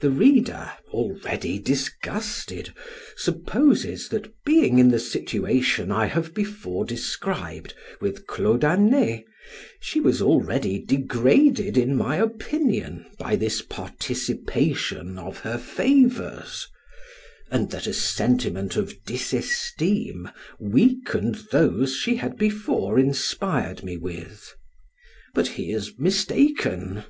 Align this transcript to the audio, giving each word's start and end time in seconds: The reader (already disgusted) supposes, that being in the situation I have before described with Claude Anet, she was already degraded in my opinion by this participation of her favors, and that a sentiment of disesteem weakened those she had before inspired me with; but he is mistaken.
The 0.00 0.10
reader 0.10 0.70
(already 0.90 1.58
disgusted) 1.58 2.74
supposes, 3.16 4.10
that 4.10 4.30
being 4.44 4.78
in 4.78 4.90
the 4.90 4.98
situation 4.98 5.90
I 5.90 6.04
have 6.04 6.34
before 6.34 6.84
described 6.84 7.72
with 7.98 8.26
Claude 8.26 8.62
Anet, 8.62 9.24
she 9.80 10.00
was 10.00 10.20
already 10.20 10.84
degraded 10.84 11.78
in 11.78 11.96
my 11.96 12.16
opinion 12.16 13.06
by 13.18 13.36
this 13.36 13.62
participation 13.62 15.16
of 15.18 15.38
her 15.38 15.56
favors, 15.56 16.68
and 17.50 17.70
that 17.70 17.86
a 17.86 17.94
sentiment 17.94 18.76
of 18.76 19.02
disesteem 19.06 20.28
weakened 20.60 21.44
those 21.50 21.94
she 21.96 22.16
had 22.16 22.36
before 22.36 22.98
inspired 22.98 23.82
me 23.82 23.96
with; 23.96 24.54
but 25.32 25.46
he 25.48 25.72
is 25.72 25.94
mistaken. 25.98 27.04